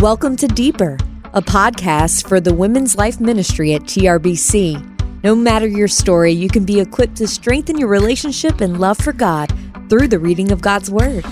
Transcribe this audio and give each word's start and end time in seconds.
Welcome 0.00 0.34
to 0.38 0.48
Deeper, 0.48 0.98
a 1.34 1.40
podcast 1.40 2.26
for 2.26 2.40
the 2.40 2.52
Women's 2.52 2.96
Life 2.96 3.20
Ministry 3.20 3.74
at 3.74 3.82
TRBC. 3.82 5.22
No 5.22 5.36
matter 5.36 5.68
your 5.68 5.86
story, 5.86 6.32
you 6.32 6.48
can 6.48 6.64
be 6.64 6.80
equipped 6.80 7.16
to 7.18 7.28
strengthen 7.28 7.78
your 7.78 7.86
relationship 7.86 8.60
and 8.60 8.80
love 8.80 8.98
for 8.98 9.12
God 9.12 9.56
through 9.88 10.08
the 10.08 10.18
reading 10.18 10.50
of 10.50 10.60
God's 10.60 10.90
Word. 10.90 11.24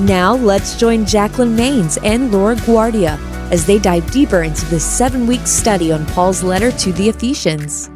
Now, 0.00 0.34
let's 0.34 0.78
join 0.78 1.04
Jacqueline 1.04 1.54
Maines 1.54 1.98
and 2.02 2.32
Laura 2.32 2.56
Guardia 2.64 3.18
as 3.50 3.66
they 3.66 3.78
dive 3.78 4.10
deeper 4.10 4.42
into 4.42 4.64
this 4.66 4.84
seven 4.84 5.26
week 5.26 5.46
study 5.46 5.92
on 5.92 6.06
Paul's 6.06 6.42
letter 6.42 6.72
to 6.72 6.92
the 6.94 7.10
Ephesians. 7.10 7.90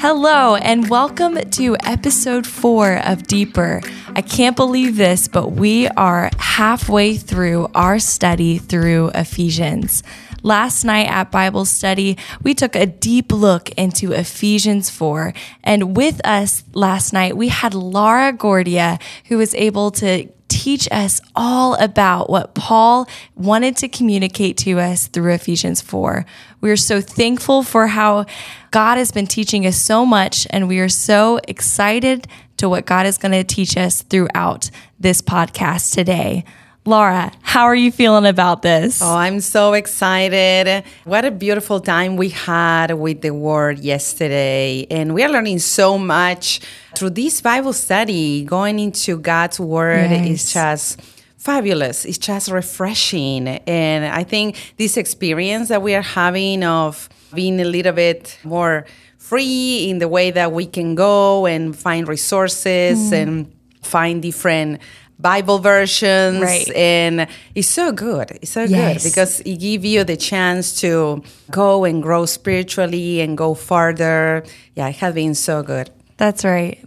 Hello, 0.00 0.56
and 0.56 0.90
welcome 0.90 1.36
to 1.52 1.76
episode 1.84 2.46
four 2.46 2.98
of 3.06 3.26
Deeper. 3.26 3.80
I 4.16 4.22
can't 4.22 4.56
believe 4.56 4.96
this, 4.96 5.28
but 5.28 5.50
we 5.50 5.88
are 5.88 6.30
halfway 6.38 7.18
through 7.18 7.68
our 7.74 7.98
study 7.98 8.56
through 8.56 9.10
Ephesians. 9.14 10.02
Last 10.42 10.84
night 10.84 11.08
at 11.08 11.30
Bible 11.30 11.66
study, 11.66 12.16
we 12.42 12.54
took 12.54 12.74
a 12.74 12.86
deep 12.86 13.30
look 13.30 13.68
into 13.72 14.12
Ephesians 14.12 14.88
4. 14.88 15.34
And 15.62 15.94
with 15.94 16.26
us 16.26 16.64
last 16.72 17.12
night, 17.12 17.36
we 17.36 17.48
had 17.48 17.74
Laura 17.74 18.32
Gordia, 18.32 19.02
who 19.26 19.36
was 19.36 19.54
able 19.54 19.90
to 19.90 20.28
teach 20.48 20.88
us 20.90 21.20
all 21.34 21.74
about 21.74 22.30
what 22.30 22.54
Paul 22.54 23.06
wanted 23.34 23.76
to 23.78 23.88
communicate 23.88 24.56
to 24.58 24.80
us 24.80 25.08
through 25.08 25.34
Ephesians 25.34 25.82
4. 25.82 26.24
We 26.62 26.70
are 26.70 26.76
so 26.76 27.02
thankful 27.02 27.62
for 27.62 27.88
how 27.88 28.24
God 28.70 28.96
has 28.96 29.12
been 29.12 29.26
teaching 29.26 29.66
us 29.66 29.76
so 29.76 30.06
much, 30.06 30.46
and 30.48 30.68
we 30.68 30.78
are 30.78 30.88
so 30.88 31.38
excited 31.46 32.26
to 32.58 32.68
what 32.68 32.86
God 32.86 33.06
is 33.06 33.18
going 33.18 33.32
to 33.32 33.44
teach 33.44 33.76
us 33.76 34.02
throughout 34.02 34.70
this 34.98 35.20
podcast 35.22 35.92
today. 35.92 36.44
Laura, 36.84 37.32
how 37.42 37.64
are 37.64 37.74
you 37.74 37.90
feeling 37.90 38.26
about 38.26 38.62
this? 38.62 39.02
Oh, 39.02 39.16
I'm 39.16 39.40
so 39.40 39.72
excited. 39.72 40.84
What 41.04 41.24
a 41.24 41.32
beautiful 41.32 41.80
time 41.80 42.16
we 42.16 42.28
had 42.28 42.92
with 42.94 43.22
the 43.22 43.30
word 43.34 43.80
yesterday. 43.80 44.86
And 44.88 45.12
we 45.12 45.24
are 45.24 45.28
learning 45.28 45.58
so 45.58 45.98
much 45.98 46.60
through 46.96 47.10
this 47.10 47.40
Bible 47.40 47.72
study. 47.72 48.44
Going 48.44 48.78
into 48.78 49.18
God's 49.18 49.58
word 49.58 50.10
Yes. 50.12 50.26
is 50.28 50.52
just 50.52 51.00
fabulous. 51.38 52.04
It's 52.04 52.18
just 52.18 52.50
refreshing. 52.52 53.48
And 53.48 54.04
I 54.04 54.22
think 54.22 54.74
this 54.76 54.96
experience 54.96 55.68
that 55.70 55.82
we 55.82 55.94
are 55.96 56.02
having 56.02 56.62
of 56.62 57.08
being 57.34 57.58
a 57.60 57.64
little 57.64 57.92
bit 57.92 58.38
more 58.44 58.86
free 59.18 59.88
in 59.90 59.98
the 59.98 60.08
way 60.08 60.30
that 60.30 60.52
we 60.52 60.66
can 60.66 60.94
go 60.94 61.46
and 61.46 61.76
find 61.76 62.08
resources 62.08 62.98
mm-hmm. 62.98 63.14
and 63.14 63.52
find 63.82 64.22
different 64.22 64.80
Bible 65.18 65.58
versions 65.58 66.42
Right. 66.42 66.68
and 66.76 67.26
it's 67.54 67.68
so 67.68 67.90
good. 67.92 68.38
It's 68.42 68.50
so 68.50 68.64
Yes. 68.64 69.02
good 69.02 69.10
because 69.10 69.40
it 69.40 69.56
gives 69.58 69.84
you 69.84 70.04
the 70.04 70.16
chance 70.16 70.78
to 70.80 71.22
go 71.50 71.84
and 71.84 72.02
grow 72.02 72.26
spiritually 72.26 73.20
and 73.20 73.36
go 73.36 73.54
farther. 73.54 74.44
Yeah, 74.74 74.88
it 74.88 74.96
has 74.96 75.14
been 75.14 75.34
so 75.34 75.62
good. 75.62 75.90
That's 76.18 76.44
right. 76.44 76.78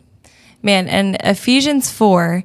Man, 0.62 0.88
and 0.88 1.18
Ephesians 1.24 1.90
4, 1.90 2.44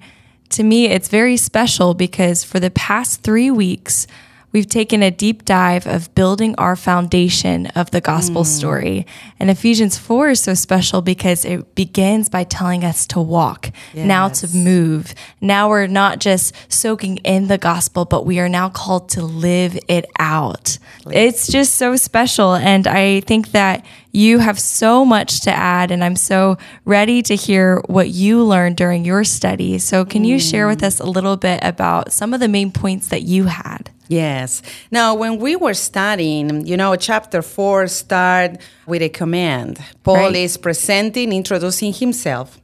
to 0.51 0.63
me, 0.63 0.87
it's 0.87 1.09
very 1.09 1.37
special 1.37 1.95
because 1.95 2.45
for 2.45 2.61
the 2.61 2.71
past 2.71 3.23
three 3.23 3.51
weeks, 3.51 4.07
we've 4.55 4.69
taken 4.69 5.03
a 5.03 5.11
deep 5.11 5.45
dive 5.45 5.87
of 5.87 6.15
building 6.15 6.55
our 6.57 6.77
foundation 6.77 7.67
of 7.75 7.91
the 7.91 8.01
gospel 8.01 8.45
mm. 8.45 8.47
story. 8.47 9.07
And 9.39 9.51
Ephesians 9.51 9.99
4 9.99 10.31
is 10.31 10.41
so 10.41 10.55
special 10.55 11.03
because 11.03 11.45
it 11.45 11.75
begins 11.75 12.31
by 12.31 12.45
telling 12.45 12.85
us 12.85 13.07
to 13.09 13.21
walk, 13.21 13.71
now 13.93 14.29
to 14.29 14.57
move. 14.57 15.15
Now 15.41 15.69
we're 15.69 15.89
not 15.89 16.21
just 16.21 16.55
soaking 16.73 17.19
in 17.19 17.49
the 17.49 17.59
gospel, 17.59 18.05
but 18.05 18.25
we 18.25 18.39
are 18.39 18.49
now 18.49 18.71
called 18.71 19.11
to 19.11 19.23
live 19.25 19.77
it 19.89 20.07
out. 20.19 20.79
It's 21.11 21.49
just 21.49 21.75
so 21.75 21.97
special. 21.97 22.55
And 22.55 22.87
I 22.87 23.21
think 23.21 23.51
that 23.51 23.85
you 24.15 24.39
have 24.39 24.59
so 24.61 25.05
much 25.05 25.41
to 25.43 25.51
add, 25.51 25.91
and 25.91 26.03
I'm 26.05 26.17
so 26.17 26.57
ready 26.85 27.21
to 27.23 27.35
hear 27.35 27.83
what 27.87 28.09
you 28.11 28.45
learned 28.45 28.77
during 28.77 29.05
your 29.05 29.25
study. 29.25 29.79
So, 29.79 30.05
can 30.05 30.25
you 30.25 30.39
share 30.39 30.67
with 30.69 30.83
us 30.83 31.01
a 31.01 31.07
little 31.07 31.37
bit 31.37 31.61
about 31.63 32.13
some 32.13 32.33
of 32.33 32.41
the 32.41 32.49
main 32.49 32.71
points 32.71 33.09
that 33.09 33.23
you 33.23 33.45
had? 33.47 33.91
Yes. 34.09 34.63
Now, 34.91 35.15
when 35.15 35.39
we 35.39 35.57
were 35.57 35.75
studying, 35.75 36.67
you 36.67 36.77
know, 36.77 36.95
chapter 36.97 37.43
four 37.43 37.87
start 37.89 38.59
with 38.87 39.03
a 39.03 39.09
command. 39.09 39.79
Paul 40.03 40.17
Right. 40.17 40.37
is 40.37 40.57
presenting, 40.59 41.33
introducing 41.33 41.93
himself. 41.93 42.61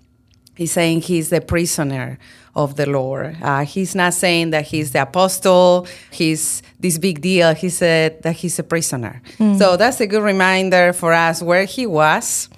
He's 0.57 0.73
saying 0.73 1.03
he's 1.03 1.31
the 1.31 1.41
prisoner 1.41 2.19
of 2.55 2.77
the 2.77 2.85
Lord. 2.87 3.37
Uh, 3.41 3.65
he's 3.65 3.95
not 3.95 4.13
saying 4.13 4.51
that 4.51 4.67
he's 4.67 4.93
the 4.93 5.03
apostle. 5.03 5.87
He's 6.11 6.63
this 6.79 6.99
big 6.99 7.21
deal. 7.23 7.55
He 7.55 7.69
said 7.71 8.23
that 8.23 8.33
he's 8.37 8.59
a 8.59 8.63
prisoner. 8.63 9.23
So 9.39 9.77
that's 9.77 10.01
a 10.01 10.07
good 10.07 10.23
reminder 10.23 10.93
for 10.93 11.13
us 11.13 11.41
where 11.43 11.65
he 11.65 11.87
was, 11.87 12.49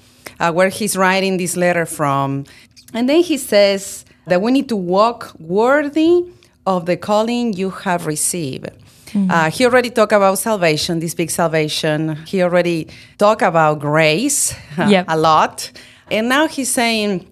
uh, 0.41 0.51
where 0.53 0.69
he's 0.71 0.97
writing 0.97 1.37
this 1.37 1.57
letter 1.57 1.87
from. 1.87 2.45
And 2.95 3.09
then 3.09 3.23
he 3.23 3.37
says 3.39 4.05
that 4.27 4.41
we 4.43 4.51
need 4.53 4.69
to 4.71 4.77
walk 4.77 5.33
worthy 5.39 6.25
of 6.67 6.87
the 6.87 6.97
calling 6.97 7.53
you 7.53 7.71
have 7.71 8.07
received. 8.07 8.69
Uh, 9.15 9.51
he 9.51 9.67
already 9.67 9.91
talked 9.91 10.13
about 10.13 10.39
salvation, 10.39 10.99
this 10.99 11.15
big 11.15 11.31
salvation. 11.31 12.17
He 12.27 12.43
already 12.43 12.89
talked 13.19 13.43
about 13.43 13.79
grace 13.79 14.55
Yep. 14.79 15.05
a 15.09 15.17
lot. 15.19 15.71
And 16.11 16.31
now 16.31 16.49
he's 16.49 16.73
saying, 16.73 17.29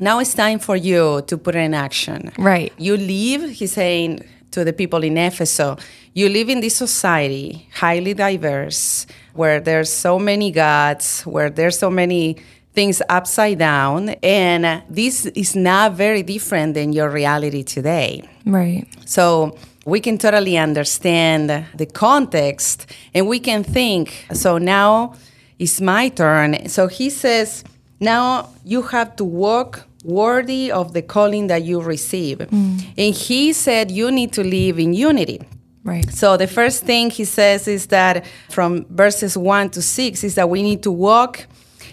now 0.00 0.18
it's 0.18 0.34
time 0.34 0.58
for 0.58 0.76
you 0.76 1.22
to 1.26 1.38
put 1.38 1.54
in 1.54 1.74
action. 1.74 2.32
Right. 2.38 2.72
You 2.78 2.96
live, 2.96 3.50
he's 3.50 3.72
saying 3.72 4.24
to 4.50 4.64
the 4.64 4.72
people 4.72 5.04
in 5.04 5.16
Ephesus, 5.16 5.76
you 6.14 6.28
live 6.28 6.48
in 6.48 6.60
this 6.60 6.74
society, 6.76 7.68
highly 7.74 8.14
diverse, 8.14 9.06
where 9.34 9.60
there's 9.60 9.92
so 9.92 10.18
many 10.18 10.50
gods, 10.50 11.22
where 11.22 11.50
there's 11.50 11.78
so 11.78 11.90
many 11.90 12.36
things 12.72 13.02
upside 13.08 13.58
down. 13.58 14.10
And 14.22 14.82
this 14.88 15.26
is 15.26 15.54
not 15.54 15.92
very 15.92 16.22
different 16.22 16.74
than 16.74 16.92
your 16.92 17.10
reality 17.10 17.62
today. 17.62 18.28
Right. 18.44 18.86
So 19.06 19.56
we 19.84 20.00
can 20.00 20.18
totally 20.18 20.58
understand 20.58 21.66
the 21.74 21.86
context 21.86 22.86
and 23.14 23.28
we 23.28 23.38
can 23.38 23.62
think, 23.62 24.26
so 24.32 24.58
now 24.58 25.14
it's 25.58 25.80
my 25.80 26.08
turn. 26.08 26.68
So 26.68 26.86
he 26.88 27.10
says, 27.10 27.64
now 28.00 28.50
you 28.64 28.82
have 28.82 29.14
to 29.16 29.24
walk 29.24 29.86
worthy 30.04 30.72
of 30.72 30.92
the 30.92 31.02
calling 31.02 31.48
that 31.48 31.62
you 31.62 31.80
receive. 31.80 32.38
Mm. 32.38 32.86
And 32.96 33.14
he 33.14 33.52
said, 33.52 33.90
you 33.90 34.10
need 34.10 34.32
to 34.32 34.42
live 34.42 34.78
in 34.78 34.94
unity. 34.94 35.40
Right. 35.82 36.10
So 36.10 36.36
the 36.36 36.46
first 36.46 36.84
thing 36.84 37.10
he 37.10 37.24
says 37.24 37.66
is 37.66 37.86
that 37.86 38.26
from 38.50 38.84
verses 38.90 39.36
1 39.36 39.70
to 39.70 39.82
6 39.82 40.24
is 40.24 40.34
that 40.34 40.48
we 40.50 40.62
need 40.62 40.82
to 40.82 40.90
walk 40.90 41.46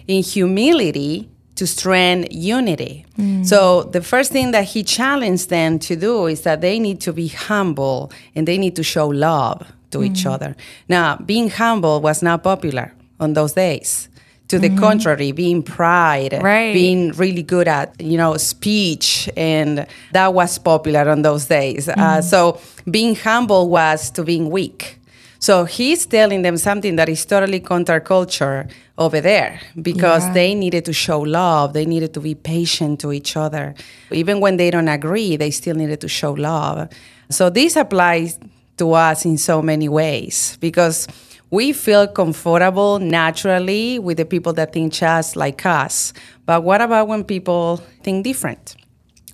in 0.08 0.24
humility 0.24 1.30
to 1.56 1.66
strengthen 1.66 2.32
unity. 2.32 3.06
Mm. 3.18 3.46
So 3.46 3.84
the 3.84 4.02
first 4.02 4.32
thing 4.32 4.52
that 4.52 4.66
he 4.66 4.84
challenged 4.84 5.50
them 5.50 5.80
to 5.80 5.96
do 5.96 6.28
is 6.28 6.42
that 6.42 6.62
they 6.62 6.80
need 6.80 7.02
to 7.02 7.14
be 7.14 7.30
humble 7.30 8.12
and 8.36 8.48
they 8.48 8.58
need 8.58 8.76
to 8.76 8.84
show 8.84 9.08
love 9.08 9.66
to 9.92 10.04
each 10.04 10.24
mm. 10.24 10.32
other. 10.32 10.56
Now, 10.88 11.18
being 11.18 11.50
humble 11.50 12.02
was 12.02 12.22
not 12.22 12.44
popular 12.44 12.94
on 13.20 13.34
those 13.34 13.54
days. 13.54 14.10
To 14.50 14.58
the 14.60 14.70
contrary, 14.70 15.34
being 15.34 15.62
pride, 15.62 16.40
Right. 16.42 16.74
being 16.74 17.12
really 17.18 17.44
good 17.44 17.68
at 17.68 17.94
you 18.00 18.18
know 18.18 18.38
speech 18.38 19.30
and 19.36 19.86
that 20.14 20.34
was 20.34 20.58
popular 20.58 21.10
on 21.10 21.22
those 21.22 21.48
days. 21.48 21.90
Uh, 21.90 22.22
so 22.22 22.58
being 22.90 23.16
humble 23.16 23.68
was 23.70 24.10
to 24.12 24.24
being 24.24 24.50
weak. 24.50 25.00
So 25.40 25.66
he's 25.66 26.06
telling 26.06 26.44
them 26.44 26.58
something 26.58 26.96
that 26.96 27.10
is 27.10 27.26
totally 27.26 27.60
counterculture 27.60 28.70
over 28.98 29.20
there 29.22 29.60
because 29.82 30.24
Yeah. 30.26 30.34
they 30.34 30.56
needed 30.56 30.86
to 30.86 30.94
show 30.94 31.20
love. 31.20 31.74
They 31.74 31.86
needed 31.86 32.14
to 32.14 32.20
be 32.22 32.34
patient 32.34 33.00
to 33.02 33.12
each 33.12 33.36
other. 33.38 33.76
Even 34.12 34.40
when 34.40 34.58
they 34.58 34.72
don't 34.72 34.88
agree 34.90 35.36
they 35.38 35.52
still 35.52 35.76
needed 35.76 36.00
to 36.02 36.08
show 36.08 36.32
love. 36.32 36.88
So 37.30 37.50
this 37.50 37.76
applies 37.76 38.40
to 38.78 38.94
us 38.94 39.26
in 39.26 39.38
so 39.38 39.62
many 39.62 39.90
ways 39.90 40.58
because 40.62 41.08
we 41.50 41.74
feel 41.74 42.08
comfortable 42.08 43.00
naturally 43.00 44.00
with 44.00 44.18
the 44.18 44.26
people 44.26 44.54
that 44.54 44.74
think 44.74 44.94
just 44.94 45.36
like 45.36 45.66
us. 45.66 46.14
But 46.46 46.64
what 46.64 46.82
about 46.82 47.08
when 47.08 47.24
people 47.24 47.78
think 48.04 48.24
different? 48.24 48.76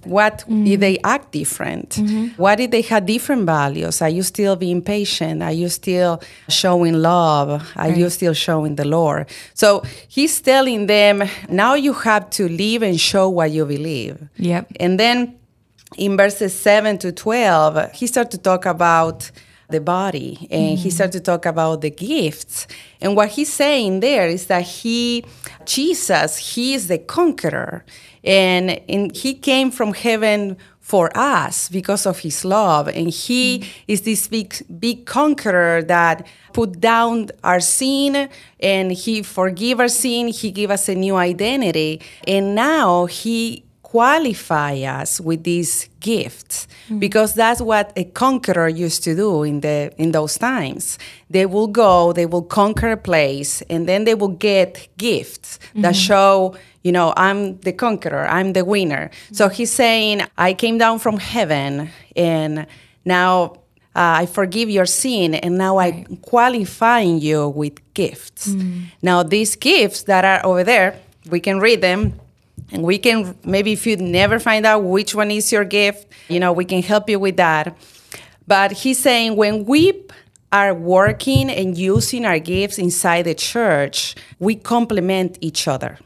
What 0.05 0.43
if 0.47 0.47
mm. 0.47 0.79
they 0.79 0.97
act 1.03 1.31
different? 1.31 1.91
Mm-hmm. 1.91 2.41
What 2.41 2.59
if 2.59 2.71
they 2.71 2.81
had 2.81 3.05
different 3.05 3.45
values? 3.45 4.01
Are 4.01 4.09
you 4.09 4.23
still 4.23 4.55
being 4.55 4.81
patient? 4.81 5.41
Are 5.41 5.51
you 5.51 5.69
still 5.69 6.21
showing 6.49 6.95
love? 6.95 7.71
Are 7.75 7.89
you 7.89 8.09
still 8.09 8.33
showing 8.33 8.75
the 8.75 8.85
Lord? 8.85 9.29
So 9.53 9.83
he's 10.09 10.41
telling 10.41 10.87
them, 10.87 11.23
now 11.49 11.75
you 11.75 11.93
have 11.93 12.29
to 12.31 12.49
live 12.49 12.83
and 12.83 12.99
show 12.99 13.29
what 13.29 13.51
you 13.51 13.65
believe. 13.65 14.17
Yep. 14.37 14.73
And 14.79 14.99
then 14.99 15.39
in 15.97 16.17
verses 16.17 16.53
7 16.53 16.97
to 16.99 17.11
12, 17.11 17.91
he 17.93 18.07
started 18.07 18.31
to 18.31 18.37
talk 18.37 18.65
about 18.65 19.31
the 19.69 19.81
body 19.81 20.47
and 20.51 20.77
he 20.77 20.89
started 20.89 21.13
to 21.13 21.19
talk 21.19 21.45
about 21.45 21.81
the 21.81 21.89
gifts. 21.89 22.67
And 23.01 23.15
what 23.15 23.29
he's 23.29 23.51
saying 23.51 24.01
there 24.01 24.27
is 24.27 24.47
that 24.47 24.63
he, 24.63 25.25
Jesus, 25.65 26.37
he 26.37 26.73
is 26.73 26.87
the 26.87 26.97
conqueror. 26.97 27.85
And, 28.23 28.81
and 28.87 29.15
he 29.15 29.33
came 29.33 29.71
from 29.71 29.93
heaven 29.93 30.57
for 30.83 31.09
us 31.17 31.69
because 31.69 32.05
of 32.05 32.19
his 32.19 32.43
love 32.43 32.89
and 32.89 33.09
he 33.09 33.59
mm. 33.59 33.67
is 33.87 34.01
this 34.01 34.27
big 34.27 34.53
big 34.79 35.05
conqueror 35.05 35.81
that 35.81 36.27
put 36.51 36.81
down 36.81 37.29
our 37.41 37.61
sin 37.61 38.29
and 38.59 38.91
he 38.91 39.23
forgive 39.23 39.79
our 39.79 39.87
sin 39.87 40.27
he 40.27 40.51
give 40.51 40.69
us 40.69 40.89
a 40.89 40.93
new 40.93 41.15
identity 41.15 42.01
and 42.27 42.53
now 42.53 43.05
he 43.05 43.63
qualify 43.93 44.73
us 45.01 45.21
with 45.21 45.43
these 45.43 45.87
gifts 45.99 46.67
mm. 46.89 46.99
because 46.99 47.35
that's 47.35 47.61
what 47.61 47.93
a 47.95 48.03
conqueror 48.03 48.67
used 48.67 49.03
to 49.03 49.15
do 49.15 49.43
in 49.43 49.61
the 49.61 49.93
in 49.97 50.11
those 50.11 50.35
times 50.35 50.97
they 51.29 51.45
will 51.45 51.67
go 51.67 52.11
they 52.11 52.25
will 52.25 52.41
conquer 52.41 52.89
a 52.93 52.97
place 52.97 53.61
and 53.69 53.87
then 53.87 54.03
they 54.03 54.15
will 54.15 54.35
get 54.51 54.87
gifts 54.97 55.59
mm-hmm. 55.59 55.81
that 55.81 55.95
show 55.95 56.55
you 56.81 56.91
know 56.91 57.13
i'm 57.17 57.55
the 57.59 57.71
conqueror 57.71 58.25
i'm 58.37 58.53
the 58.53 58.65
winner 58.65 59.11
mm-hmm. 59.11 59.35
so 59.35 59.47
he's 59.47 59.71
saying 59.71 60.23
i 60.39 60.55
came 60.55 60.79
down 60.79 60.97
from 60.97 61.17
heaven 61.17 61.87
and 62.15 62.65
now 63.05 63.53
uh, 63.95 64.21
I 64.21 64.25
forgive 64.25 64.71
your 64.71 64.87
sin, 64.87 65.35
and 65.35 65.55
now 65.55 65.77
right. 65.77 65.93
I'm 66.09 66.17
qualifying 66.17 67.19
you 67.19 67.49
with 67.49 67.75
gifts. 67.93 68.47
Mm. 68.47 68.85
Now, 69.03 69.21
these 69.21 69.55
gifts 69.55 70.01
that 70.09 70.25
are 70.25 70.43
over 70.43 70.63
there, 70.63 70.99
we 71.29 71.39
can 71.39 71.59
read 71.59 71.81
them 71.81 72.19
and 72.73 72.83
we 72.83 72.97
can 72.97 73.37
maybe 73.45 73.71
if 73.71 73.87
you 73.87 73.95
never 73.95 74.39
find 74.39 74.65
out 74.65 74.83
which 74.83 75.15
one 75.15 75.31
is 75.31 75.51
your 75.51 75.63
gift 75.63 76.11
you 76.27 76.39
know 76.39 76.51
we 76.51 76.65
can 76.65 76.81
help 76.81 77.09
you 77.09 77.19
with 77.19 77.37
that. 77.37 77.77
But 78.45 78.73
he's 78.73 78.99
saying 78.99 79.37
when 79.37 79.63
we 79.63 80.03
are 80.51 80.73
working 80.73 81.49
and 81.49 81.77
using 81.77 82.25
our 82.25 82.39
gifts 82.39 82.77
inside 82.77 83.23
the 83.23 83.35
church 83.35 84.15
we 84.39 84.55
complement 84.55 85.37
each 85.39 85.67
other. 85.67 85.97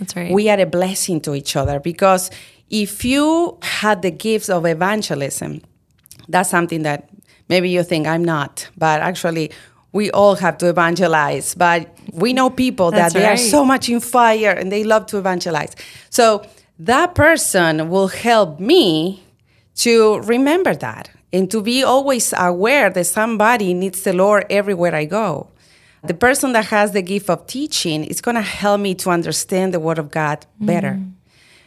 That's 0.00 0.16
right. 0.16 0.32
We 0.32 0.50
are 0.50 0.58
a 0.58 0.66
blessing 0.66 1.20
to 1.22 1.34
each 1.34 1.54
other 1.54 1.78
because 1.78 2.30
if 2.70 3.04
you 3.04 3.58
had 3.62 4.02
the 4.02 4.10
gifts 4.10 4.48
of 4.48 4.66
evangelism 4.66 5.62
that's 6.28 6.50
something 6.50 6.82
that 6.82 7.08
maybe 7.48 7.70
you 7.70 7.82
think 7.82 8.06
i'm 8.06 8.24
not 8.24 8.68
but 8.76 9.00
actually 9.00 9.50
we 9.92 10.10
all 10.10 10.34
have 10.36 10.58
to 10.58 10.68
evangelize, 10.68 11.54
but 11.54 11.88
we 12.12 12.32
know 12.32 12.50
people 12.50 12.90
That's 12.90 13.14
that 13.14 13.18
they 13.18 13.26
right. 13.26 13.34
are 13.34 13.36
so 13.36 13.64
much 13.64 13.88
in 13.88 14.00
fire 14.00 14.50
and 14.50 14.70
they 14.70 14.84
love 14.84 15.06
to 15.06 15.18
evangelize. 15.18 15.74
So 16.10 16.46
that 16.78 17.14
person 17.14 17.88
will 17.88 18.08
help 18.08 18.60
me 18.60 19.22
to 19.76 20.20
remember 20.20 20.74
that 20.74 21.10
and 21.32 21.50
to 21.50 21.62
be 21.62 21.82
always 21.82 22.34
aware 22.36 22.90
that 22.90 23.04
somebody 23.06 23.74
needs 23.74 24.02
the 24.02 24.12
Lord 24.12 24.46
everywhere 24.50 24.94
I 24.94 25.04
go. 25.04 25.48
The 26.04 26.14
person 26.14 26.52
that 26.52 26.66
has 26.66 26.92
the 26.92 27.02
gift 27.02 27.28
of 27.28 27.46
teaching 27.46 28.04
is 28.04 28.20
going 28.20 28.36
to 28.36 28.42
help 28.42 28.80
me 28.80 28.94
to 28.96 29.10
understand 29.10 29.74
the 29.74 29.80
word 29.80 29.98
of 29.98 30.10
God 30.10 30.46
better. 30.60 30.92
Mm. 30.92 31.12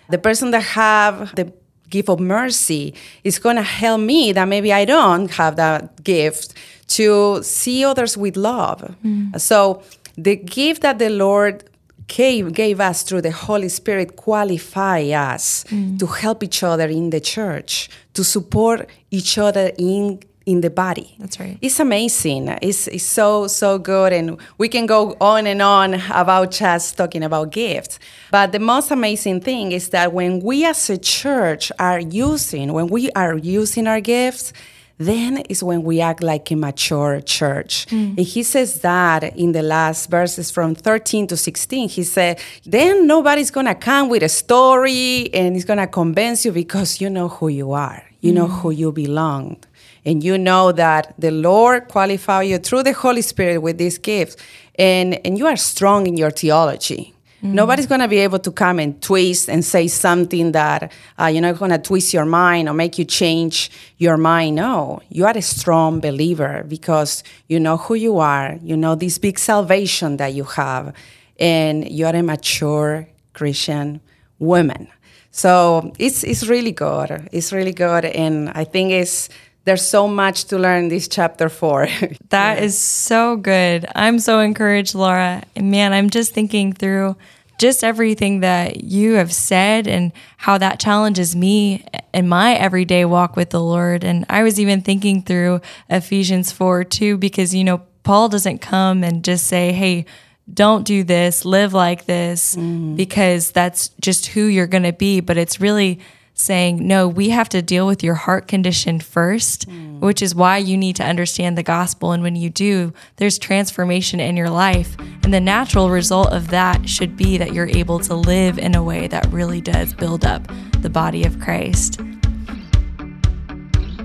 The 0.09 0.17
person 0.17 0.51
that 0.51 0.63
have 0.63 1.35
the 1.35 1.51
gift 1.89 2.09
of 2.09 2.19
mercy 2.19 2.93
is 3.23 3.37
going 3.37 3.57
to 3.57 3.63
help 3.63 4.01
me 4.01 4.31
that 4.31 4.45
maybe 4.45 4.71
I 4.71 4.85
don't 4.85 5.29
have 5.31 5.55
that 5.57 6.03
gift 6.03 6.53
to 6.89 7.41
see 7.43 7.85
others 7.85 8.17
with 8.17 8.35
love. 8.35 8.95
Mm. 9.03 9.39
So 9.39 9.83
the 10.17 10.35
gift 10.35 10.81
that 10.81 10.99
the 10.99 11.09
Lord 11.09 11.63
gave, 12.07 12.53
gave 12.53 12.79
us 12.81 13.03
through 13.03 13.21
the 13.21 13.31
Holy 13.31 13.69
Spirit 13.69 14.15
qualify 14.15 15.01
us 15.11 15.63
mm. 15.65 15.97
to 15.99 16.05
help 16.05 16.43
each 16.43 16.63
other 16.63 16.87
in 16.87 17.11
the 17.11 17.21
church, 17.21 17.89
to 18.13 18.23
support 18.23 18.89
each 19.11 19.37
other 19.37 19.71
in 19.77 20.19
in 20.45 20.61
the 20.61 20.69
body. 20.69 21.15
That's 21.19 21.39
right. 21.39 21.59
It's 21.61 21.79
amazing. 21.79 22.47
It's, 22.63 22.87
it's 22.87 23.03
so, 23.03 23.45
so 23.45 23.77
good. 23.77 24.11
And 24.11 24.39
we 24.57 24.67
can 24.67 24.87
go 24.87 25.15
on 25.21 25.45
and 25.45 25.61
on 25.61 25.93
about 26.09 26.49
just 26.49 26.97
talking 26.97 27.21
about 27.21 27.51
gifts. 27.51 27.99
But 28.31 28.51
the 28.51 28.59
most 28.59 28.89
amazing 28.89 29.41
thing 29.41 29.71
is 29.73 29.89
that 29.89 30.11
when 30.11 30.39
we 30.39 30.65
as 30.65 30.89
a 30.89 30.97
church 30.97 31.71
are 31.77 31.99
using, 31.99 32.73
when 32.73 32.87
we 32.87 33.11
are 33.11 33.37
using 33.37 33.85
our 33.85 34.01
gifts, 34.01 34.51
then 34.99 35.37
is 35.49 35.63
when 35.63 35.83
we 35.83 36.01
act 36.01 36.21
like 36.21 36.51
a 36.51 36.55
mature 36.55 37.21
church. 37.21 37.87
Mm. 37.87 38.17
And 38.17 38.19
he 38.19 38.43
says 38.43 38.81
that 38.81 39.23
in 39.35 39.53
the 39.53 39.63
last 39.63 40.09
verses 40.09 40.51
from 40.51 40.75
13 40.75 41.25
to 41.27 41.37
16. 41.37 41.89
He 41.89 42.03
said, 42.03 42.39
then 42.65 43.07
nobody's 43.07 43.49
going 43.49 43.65
to 43.65 43.75
come 43.75 44.09
with 44.09 44.23
a 44.23 44.29
story 44.29 45.33
and 45.33 45.55
it's 45.55 45.65
going 45.65 45.79
to 45.79 45.87
convince 45.87 46.45
you 46.45 46.51
because 46.51 46.99
you 46.99 47.09
know 47.09 47.29
who 47.29 47.47
you 47.47 47.71
are, 47.71 48.03
you 48.19 48.33
mm. 48.33 48.35
know 48.35 48.47
who 48.47 48.71
you 48.71 48.91
belong. 48.91 49.57
And 50.05 50.23
you 50.23 50.37
know 50.37 50.71
that 50.73 51.13
the 51.17 51.31
Lord 51.31 51.87
qualified 51.87 52.47
you 52.47 52.57
through 52.57 52.83
the 52.83 52.93
Holy 52.93 53.21
Spirit 53.21 53.59
with 53.59 53.77
these 53.77 53.97
gifts, 53.97 54.37
and, 54.75 55.19
and 55.25 55.37
you 55.37 55.45
are 55.45 55.57
strong 55.57 56.07
in 56.07 56.15
your 56.15 56.31
theology 56.31 57.13
Mm-hmm. 57.41 57.53
Nobody's 57.53 57.87
going 57.87 58.01
to 58.01 58.07
be 58.09 58.17
able 58.17 58.39
to 58.39 58.51
come 58.51 58.79
and 58.79 59.01
twist 59.01 59.47
and 59.49 59.63
say 59.63 59.87
something 59.87 60.51
that 60.51 60.91
uh, 61.17 61.27
you're 61.27 61.41
not 61.41 61.57
going 61.57 61.71
to 61.71 61.77
twist 61.77 62.13
your 62.13 62.25
mind 62.25 62.67
or 62.67 62.73
make 62.73 62.99
you 62.99 63.05
change 63.05 63.71
your 63.97 64.17
mind. 64.17 64.57
No, 64.57 65.01
you 65.07 65.25
are 65.25 65.37
a 65.37 65.41
strong 65.41 66.01
believer 66.01 66.65
because 66.67 67.23
you 67.47 67.57
know 67.57 67.77
who 67.77 67.95
you 67.95 68.17
are, 68.17 68.57
you 68.61 68.75
know 68.75 68.95
this 68.95 69.17
big 69.17 69.39
salvation 69.39 70.17
that 70.17 70.33
you 70.33 70.43
have, 70.43 70.93
and 71.39 71.89
you 71.89 72.05
are 72.07 72.15
a 72.15 72.21
mature 72.21 73.07
Christian 73.33 74.01
woman. 74.39 74.89
So 75.31 75.93
it's 75.97 76.25
it's 76.25 76.45
really 76.47 76.73
good. 76.73 77.29
It's 77.31 77.53
really 77.53 77.71
good, 77.71 78.03
and 78.03 78.49
I 78.49 78.65
think 78.65 78.91
it's 78.91 79.29
there's 79.69 79.87
so 79.87 80.07
much 80.07 80.45
to 80.45 80.57
learn 80.57 80.85
in 80.85 80.89
this 80.89 81.07
chapter 81.07 81.47
four. 81.47 81.87
That 82.29 82.57
yeah. 82.57 82.63
is 82.63 82.75
so 82.75 83.35
good. 83.35 83.85
I'm 83.93 84.17
so 84.17 84.39
encouraged, 84.39 84.95
Laura. 84.95 85.43
Man, 85.55 85.93
I'm 85.93 86.09
just 86.09 86.33
thinking 86.33 86.73
through 86.73 87.15
just 87.59 87.83
everything 87.83 88.39
that 88.39 88.83
you 88.83 89.13
have 89.13 89.31
said 89.31 89.87
and 89.87 90.11
how 90.37 90.57
that 90.57 90.79
challenges 90.79 91.35
me 91.35 91.85
in 92.15 92.27
my 92.27 92.55
everyday 92.55 93.05
walk 93.05 93.35
with 93.35 93.51
the 93.51 93.61
Lord. 93.61 94.03
And 94.03 94.25
I 94.27 94.41
was 94.41 94.59
even 94.59 94.81
thinking 94.81 95.21
through 95.21 95.61
Ephesians 95.87 96.51
4 96.51 96.83
too, 96.85 97.17
because, 97.17 97.53
you 97.53 97.63
know, 97.63 97.81
Paul 98.01 98.27
doesn't 98.27 98.59
come 98.59 99.03
and 99.03 99.23
just 99.23 99.45
say, 99.45 99.71
hey, 99.71 100.05
don't 100.51 100.83
do 100.83 101.03
this, 101.03 101.45
live 101.45 101.73
like 101.73 102.05
this, 102.05 102.55
mm. 102.55 102.95
because 102.95 103.51
that's 103.51 103.89
just 104.01 104.27
who 104.27 104.45
you're 104.45 104.65
going 104.65 104.89
to 104.89 104.93
be. 104.93 105.19
But 105.19 105.37
it's 105.37 105.61
really 105.61 105.99
saying, 106.39 106.87
no, 106.87 107.07
we 107.07 107.29
have 107.29 107.49
to 107.49 107.61
deal 107.61 107.85
with 107.85 108.03
your 108.03 108.15
heart 108.15 108.47
condition 108.47 108.99
first, 108.99 109.67
mm. 109.67 109.99
which 109.99 110.21
is 110.21 110.33
why 110.33 110.57
you 110.57 110.77
need 110.77 110.95
to 110.95 111.03
understand 111.03 111.57
the 111.57 111.63
gospel. 111.63 112.13
And 112.13 112.23
when 112.23 112.35
you 112.35 112.49
do, 112.49 112.93
there's 113.17 113.37
transformation 113.37 114.19
in 114.19 114.35
your 114.37 114.49
life. 114.49 114.95
And 115.23 115.33
the 115.33 115.41
natural 115.41 115.89
result 115.89 116.31
of 116.31 116.49
that 116.49 116.87
should 116.87 117.17
be 117.17 117.37
that 117.37 117.53
you're 117.53 117.67
able 117.67 117.99
to 117.99 118.15
live 118.15 118.57
in 118.57 118.73
a 118.73 118.83
way 118.83 119.07
that 119.07 119.27
really 119.27 119.61
does 119.61 119.93
build 119.93 120.25
up 120.25 120.47
the 120.79 120.89
body 120.89 121.25
of 121.25 121.39
Christ. 121.39 121.99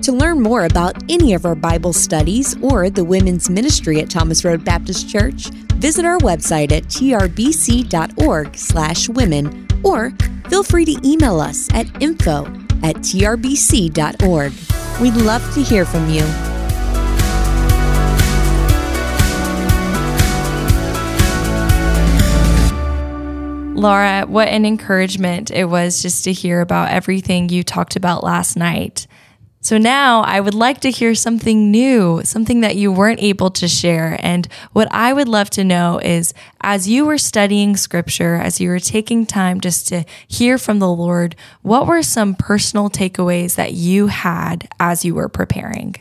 To 0.01 0.11
learn 0.11 0.41
more 0.41 0.65
about 0.65 1.01
any 1.09 1.33
of 1.33 1.45
our 1.45 1.55
Bible 1.55 1.93
studies 1.93 2.55
or 2.61 2.91
the 2.91 3.03
women's 3.03 3.49
ministry 3.49 3.99
at 4.01 4.09
Thomas 4.09 4.45
Road 4.45 4.63
Baptist 4.63 5.09
Church, 5.09 5.47
visit 5.77 6.05
our 6.05 6.19
website 6.19 6.71
at 6.71 6.83
trbc.org/women 6.83 9.67
or 9.83 10.11
feel 10.49 10.63
free 10.63 10.85
to 10.85 10.99
email 11.07 11.39
us 11.39 11.67
at 11.73 11.85
info 12.01 12.45
at 12.83 12.97
trbc.org. 12.97 14.53
We'd 15.01 15.21
love 15.21 15.53
to 15.53 15.61
hear 15.61 15.85
from 15.85 16.09
you. 16.09 16.23
Laura, 23.75 24.25
what 24.25 24.47
an 24.47 24.65
encouragement 24.65 25.51
it 25.51 25.65
was 25.65 26.01
just 26.01 26.23
to 26.23 26.31
hear 26.31 26.61
about 26.61 26.91
everything 26.91 27.49
you 27.49 27.61
talked 27.61 27.95
about 27.95 28.23
last 28.23 28.55
night. 28.55 29.05
So 29.65 29.79
now 29.79 30.21
I 30.21 30.41
would 30.41 30.53
like 30.53 30.81
to 30.81 30.91
hear 30.91 31.15
something 31.15 31.71
new, 31.71 32.21
something 32.23 32.61
that 32.61 32.75
you 32.75 32.91
weren't 32.91 33.19
able 33.19 33.49
to 33.49 33.67
share. 33.67 34.15
And 34.21 34.47
what 34.73 34.87
I 34.91 35.11
would 35.11 35.27
love 35.27 35.49
to 35.57 35.63
know 35.63 35.97
is 35.97 36.35
as 36.61 36.87
you 36.87 37.03
were 37.07 37.17
studying 37.17 37.75
scripture, 37.75 38.35
as 38.35 38.61
you 38.61 38.69
were 38.69 38.79
taking 38.79 39.25
time 39.25 39.59
just 39.59 39.87
to 39.87 40.05
hear 40.27 40.59
from 40.59 40.77
the 40.77 40.87
Lord, 40.87 41.35
what 41.63 41.87
were 41.87 42.03
some 42.03 42.35
personal 42.35 42.91
takeaways 42.91 43.55
that 43.55 43.73
you 43.73 44.05
had 44.05 44.69
as 44.79 45.03
you 45.03 45.15
were 45.15 45.29
preparing? 45.29 45.95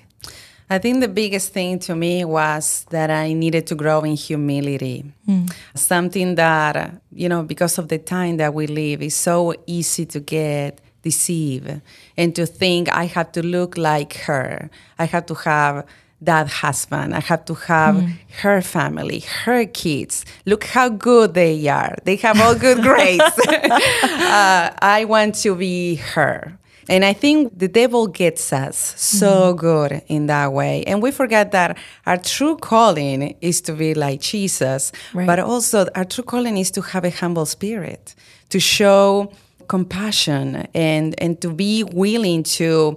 I 0.68 0.76
think 0.76 1.00
the 1.00 1.09
biggest 1.09 1.54
thing 1.54 1.78
to 1.80 1.97
me 1.97 2.23
was 2.26 2.85
that 2.90 3.11
I 3.11 3.33
needed 3.33 3.66
to 3.68 3.75
grow 3.75 4.00
in 4.00 4.16
humility. 4.16 5.11
Mm. 5.26 5.50
Something 5.75 6.35
that, 6.35 7.00
you 7.12 7.30
know, 7.30 7.42
because 7.42 7.78
of 7.78 7.88
the 7.88 7.97
time 7.97 8.37
that 8.37 8.52
we 8.52 8.66
live, 8.66 9.00
is 9.00 9.16
so 9.16 9.54
easy 9.66 10.04
to 10.04 10.21
get 10.21 10.80
deceive 11.04 11.80
and 12.16 12.34
to 12.34 12.46
think 12.46 12.88
I 12.90 13.04
have 13.04 13.30
to 13.32 13.42
look 13.42 13.76
like 13.76 14.14
her. 14.28 14.70
I 14.99 15.04
have 15.04 15.26
to 15.26 15.34
have 15.34 15.87
that 16.23 16.49
husband. 16.49 17.14
I 17.14 17.20
have 17.20 17.44
to 17.44 17.54
have 17.54 17.96
mm. 17.96 18.14
her 18.42 18.62
family, 18.62 19.20
her 19.44 19.66
kids. 19.66 20.25
Look 20.46 20.64
how 20.64 20.88
good 20.88 21.34
they 21.34 21.68
are. 21.68 21.96
They 22.04 22.16
have 22.16 22.40
all 22.40 22.54
good 22.54 22.82
grades. 22.88 23.23
uh, 23.49 24.75
I 24.80 25.04
want 25.06 25.34
to 25.37 25.54
be 25.54 25.96
her. 25.96 26.58
And 26.88 27.04
I 27.04 27.14
think 27.14 27.58
the 27.58 27.68
devil 27.68 28.06
gets 28.06 28.52
us 28.52 28.76
so 29.00 29.54
mm. 29.54 29.58
good 29.58 30.02
in 30.06 30.26
that 30.26 30.52
way. 30.52 30.84
And 30.84 31.02
we 31.02 31.11
forget 31.11 31.52
that 31.52 31.78
our 32.06 32.18
true 32.18 32.56
calling 32.56 33.37
is 33.40 33.61
to 33.62 33.73
be 33.73 33.94
like 33.94 34.20
Jesus, 34.20 34.92
right. 35.14 35.26
but 35.26 35.38
also 35.38 35.87
our 35.94 36.04
true 36.04 36.25
calling 36.25 36.58
is 36.58 36.70
to 36.73 36.82
have 36.82 37.04
a 37.04 37.11
humble 37.11 37.46
spirit, 37.46 38.14
to 38.50 38.61
show 38.61 39.32
compassion 39.68 40.66
and 40.75 41.14
and 41.21 41.40
to 41.40 41.52
be 41.52 41.85
willing 41.85 42.42
to 42.42 42.97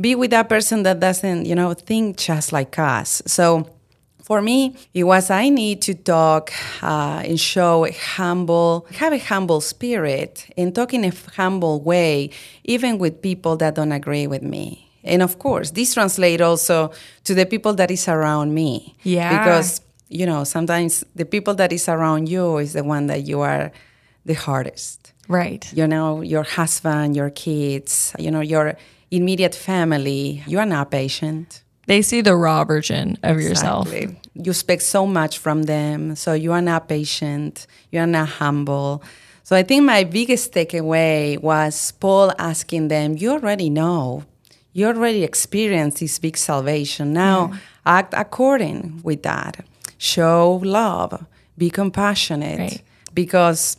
be 0.00 0.14
with 0.14 0.30
that 0.30 0.48
person 0.48 0.82
that 0.82 1.00
doesn't 1.00 1.46
you 1.46 1.54
know 1.54 1.74
think 1.74 2.16
just 2.16 2.52
like 2.52 2.78
us. 2.78 3.22
So 3.26 3.68
for 4.24 4.40
me 4.40 4.74
it 4.94 5.04
was 5.04 5.30
i 5.30 5.50
need 5.50 5.82
to 5.82 5.94
talk 5.94 6.50
uh, 6.82 7.22
and 7.24 7.38
show 7.38 7.84
a 7.84 7.92
humble 7.92 8.86
have 8.92 9.12
a 9.12 9.18
humble 9.18 9.60
spirit 9.60 10.50
and 10.56 10.74
talk 10.74 10.94
in 10.94 11.04
a 11.04 11.12
humble 11.36 11.82
way 11.82 12.30
even 12.64 12.96
with 12.98 13.20
people 13.20 13.54
that 13.56 13.74
don't 13.74 13.92
agree 13.92 14.26
with 14.26 14.42
me. 14.42 14.90
And 15.04 15.22
of 15.22 15.38
course 15.38 15.72
this 15.72 15.92
translates 15.92 16.42
also 16.42 16.90
to 17.24 17.34
the 17.34 17.44
people 17.44 17.74
that 17.74 17.90
is 17.90 18.08
around 18.08 18.54
me. 18.54 18.96
Yeah. 19.02 19.38
because 19.38 19.82
you 20.08 20.24
know 20.24 20.44
sometimes 20.44 21.04
the 21.14 21.26
people 21.26 21.54
that 21.56 21.70
is 21.72 21.88
around 21.88 22.28
you 22.28 22.56
is 22.58 22.72
the 22.72 22.82
one 22.82 23.08
that 23.08 23.26
you 23.26 23.40
are 23.40 23.72
the 24.24 24.34
hardest 24.34 25.12
Right. 25.28 25.70
you 25.72 25.86
know 25.86 26.20
your 26.20 26.42
husband 26.42 27.16
your 27.16 27.30
kids 27.30 28.12
you 28.18 28.30
know 28.30 28.40
your 28.40 28.76
immediate 29.10 29.54
family 29.54 30.42
you 30.46 30.58
are 30.58 30.66
not 30.66 30.90
patient 30.90 31.64
They 31.86 32.02
see 32.02 32.22
the 32.22 32.34
raw 32.34 32.64
version 32.64 33.18
of 33.22 33.40
yourself. 33.40 33.92
You 33.92 34.50
expect 34.50 34.82
so 34.82 35.06
much 35.06 35.38
from 35.38 35.64
them, 35.64 36.16
so 36.16 36.32
you 36.32 36.52
are 36.52 36.62
not 36.62 36.88
patient, 36.88 37.66
you 37.92 38.00
are 38.00 38.06
not 38.06 38.28
humble. 38.40 39.02
So 39.42 39.54
I 39.54 39.62
think 39.62 39.84
my 39.84 40.04
biggest 40.04 40.52
takeaway 40.52 41.38
was 41.38 41.92
Paul 42.00 42.32
asking 42.38 42.88
them, 42.88 43.16
You 43.18 43.32
already 43.32 43.68
know, 43.68 44.24
you 44.72 44.86
already 44.86 45.22
experienced 45.22 46.00
this 46.00 46.18
big 46.18 46.36
salvation. 46.38 47.12
Now 47.12 47.52
act 47.84 48.14
according 48.16 49.02
with 49.04 49.22
that. 49.22 49.64
Show 49.98 50.60
love, 50.64 51.26
be 51.58 51.68
compassionate. 51.70 52.58
Right. 52.58 52.82
Because 53.12 53.76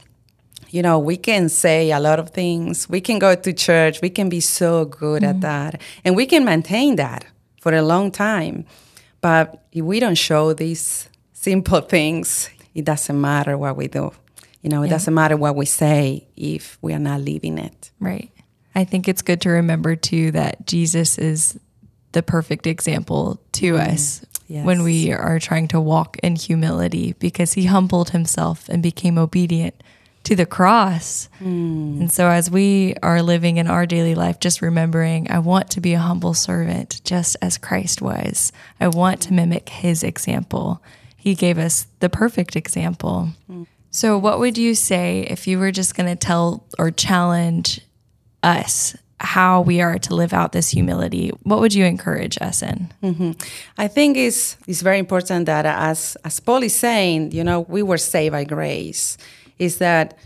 you 0.76 0.82
know, 0.82 1.00
we 1.00 1.16
can 1.16 1.48
say 1.48 1.92
a 1.92 2.02
lot 2.02 2.20
of 2.20 2.32
things. 2.32 2.90
We 2.90 3.00
can 3.00 3.18
go 3.18 3.34
to 3.34 3.54
church. 3.54 4.02
We 4.02 4.10
can 4.10 4.28
be 4.28 4.42
so 4.42 4.84
good 4.84 5.24
at 5.24 5.36
mm-hmm. 5.36 5.40
that. 5.40 5.82
And 6.04 6.18
we 6.18 6.26
can 6.26 6.44
maintain 6.44 6.98
that 6.98 7.24
for 7.62 7.74
a 7.74 7.82
long 7.82 8.12
time. 8.12 8.66
But 9.22 9.64
if 9.72 9.86
we 9.86 10.02
don't 10.02 10.18
show 10.18 10.52
these 10.52 11.08
simple 11.32 11.80
things, 11.96 12.50
it 12.74 12.84
doesn't 12.84 13.20
matter 13.20 13.58
what 13.58 13.78
we 13.78 13.88
do. 13.88 14.12
You 14.62 14.70
know, 14.70 14.84
it 14.84 14.90
doesn't 14.90 15.14
matter 15.14 15.38
what 15.38 15.56
we 15.56 15.66
say 15.66 16.28
if 16.36 16.78
we 16.82 16.92
are 16.92 17.00
not 17.00 17.22
living 17.22 17.58
it. 17.58 17.92
Right. 18.02 18.30
I 18.74 18.84
think 18.84 19.08
it's 19.08 19.22
good 19.22 19.40
to 19.42 19.50
remember 19.52 19.96
too 19.96 20.32
that 20.32 20.68
Jesus 20.68 21.18
is 21.18 21.58
the 22.12 22.22
perfect 22.22 22.68
example 22.68 23.40
to 23.54 23.76
mm-hmm. 23.76 23.94
us 23.94 24.26
Yes. 24.48 24.64
when 24.64 24.84
we 24.84 25.12
are 25.12 25.40
trying 25.40 25.68
to 25.70 25.82
walk 25.82 26.20
in 26.22 26.36
humility 26.36 27.14
because 27.18 27.54
he 27.54 27.66
humbled 27.66 28.12
himself 28.12 28.70
and 28.70 28.84
became 28.84 29.18
obedient 29.18 29.74
to 30.26 30.36
the 30.36 30.46
cross. 30.46 31.30
Hmm. 31.40 32.02
And 32.02 32.12
so 32.12 32.28
as 32.28 32.52
we 32.52 32.96
are 33.02 33.22
living 33.22 33.58
in 33.58 33.68
our 33.68 33.86
daily 33.86 34.16
life, 34.16 34.40
just 34.40 34.62
remembering, 34.62 35.30
I 35.32 35.40
want 35.40 35.72
to 35.72 35.82
be 35.82 35.94
a 35.94 36.00
humble 36.00 36.34
servant 36.34 37.02
just 37.04 37.38
as 37.42 37.58
Christ 37.58 38.02
was. 38.02 38.52
I 38.80 38.88
want 38.88 39.22
to 39.22 39.34
mimic 39.34 39.70
his 39.70 40.04
example. 40.04 40.84
He 41.16 41.36
gave 41.36 41.58
us 41.58 41.88
the 42.00 42.10
perfect 42.10 42.56
example. 42.56 43.30
Hmm. 43.48 43.64
So, 43.92 44.18
what 44.18 44.40
would 44.40 44.58
you 44.58 44.76
say 44.76 45.22
if 45.30 45.48
you 45.48 45.58
were 45.58 45.72
just 45.72 45.96
going 45.96 46.10
to 46.10 46.18
tell 46.18 46.66
or 46.78 46.92
challenge 46.92 47.80
us 48.44 48.98
how 49.22 49.62
we 49.62 49.80
are 49.80 49.98
to 50.00 50.16
live 50.16 50.34
out 50.34 50.52
this 50.52 50.70
humility? 50.70 51.30
What 51.44 51.62
would 51.62 51.74
you 51.74 51.86
encourage 51.86 52.38
us 52.42 52.62
in? 52.62 52.92
Mm-hmm. 53.02 53.32
I 53.78 53.88
think 53.88 54.18
it's, 54.18 54.58
it's 54.68 54.82
very 54.82 55.00
important 55.00 55.46
that 55.46 55.66
as, 55.66 56.18
as 56.26 56.42
Paul 56.42 56.64
is 56.64 56.76
saying, 56.76 57.32
you 57.32 57.44
know, 57.44 57.62
we 57.62 57.82
were 57.82 57.98
saved 57.98 58.34
by 58.34 58.44
grace, 58.44 59.18
is 59.60 59.78
that 59.78 60.18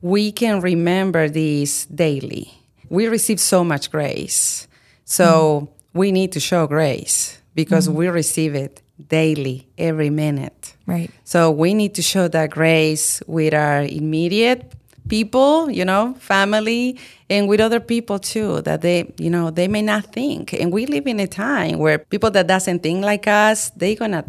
we 0.00 0.32
can 0.32 0.60
remember 0.60 1.28
this 1.28 1.86
daily. 1.86 2.52
We 2.90 3.08
receive 3.08 3.40
so 3.40 3.64
much 3.64 3.90
grace. 3.90 4.68
So 5.04 5.68
mm-hmm. 5.94 5.98
we 5.98 6.12
need 6.12 6.32
to 6.32 6.40
show 6.40 6.66
grace 6.66 7.38
because 7.54 7.88
mm-hmm. 7.88 7.98
we 7.98 8.08
receive 8.08 8.54
it 8.54 8.82
daily, 9.08 9.66
every 9.78 10.10
minute. 10.10 10.74
Right. 10.86 11.10
So 11.24 11.50
we 11.50 11.74
need 11.74 11.94
to 11.94 12.02
show 12.02 12.28
that 12.28 12.50
grace 12.50 13.22
with 13.26 13.54
our 13.54 13.82
immediate 13.82 14.72
people, 15.08 15.70
you 15.70 15.84
know, 15.84 16.14
family, 16.18 16.98
and 17.28 17.48
with 17.48 17.60
other 17.60 17.80
people 17.80 18.18
too, 18.18 18.62
that 18.62 18.82
they, 18.82 19.12
you 19.18 19.30
know, 19.30 19.50
they 19.50 19.68
may 19.68 19.82
not 19.82 20.12
think. 20.12 20.52
And 20.52 20.72
we 20.72 20.86
live 20.86 21.06
in 21.06 21.20
a 21.20 21.26
time 21.26 21.78
where 21.78 21.98
people 21.98 22.30
that 22.32 22.46
doesn't 22.46 22.82
think 22.82 23.04
like 23.04 23.26
us, 23.26 23.70
they 23.70 23.94
gonna 23.94 24.24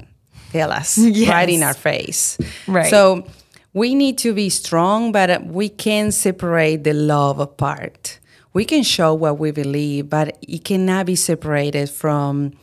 tell 0.52 0.72
us 0.72 0.98
right 1.28 1.50
in 1.50 1.64
our 1.64 1.74
face. 1.74 2.38
Right. 2.68 2.90
So 2.90 3.26
we 3.76 3.94
need 3.94 4.18
to 4.18 4.34
be 4.34 4.50
strong, 4.50 5.12
but 5.12 5.46
we 5.46 5.68
can 5.68 6.10
separate 6.12 6.86
the 6.86 6.94
love 6.94 7.40
apart. 7.40 8.20
We 8.54 8.64
can 8.64 8.84
show 8.84 9.14
what 9.14 9.38
we 9.38 9.52
believe, 9.52 10.10
but 10.10 10.38
it 10.42 10.64
cannot 10.64 11.06
be 11.06 11.18
separated 11.18 11.90
from 11.90 12.54